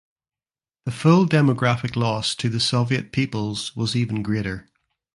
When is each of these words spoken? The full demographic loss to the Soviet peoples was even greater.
The 0.85 0.91
full 0.91 1.27
demographic 1.27 1.95
loss 1.95 2.33
to 2.33 2.49
the 2.49 2.59
Soviet 2.59 3.11
peoples 3.11 3.75
was 3.75 3.95
even 3.95 4.23
greater. 4.23 4.67